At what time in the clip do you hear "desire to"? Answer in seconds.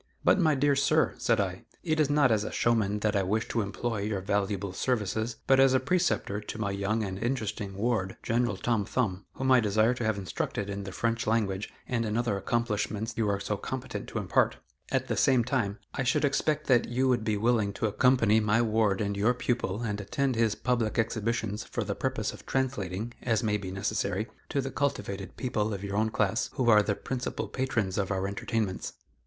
9.59-10.03